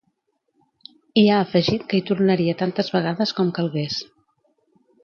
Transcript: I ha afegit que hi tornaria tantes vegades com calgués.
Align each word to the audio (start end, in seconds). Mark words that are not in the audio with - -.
I 1.23 1.25
ha 1.27 1.35
afegit 1.41 1.85
que 1.91 2.01
hi 2.01 2.07
tornaria 2.09 2.59
tantes 2.65 2.91
vegades 2.99 3.39
com 3.43 3.57
calgués. 3.61 4.05